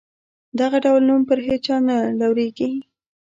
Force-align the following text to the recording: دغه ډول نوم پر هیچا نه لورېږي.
دغه 0.59 0.77
ډول 0.85 1.01
نوم 1.09 1.21
پر 1.29 1.39
هیچا 1.47 1.75
نه 1.87 1.97
لورېږي. 2.19 2.71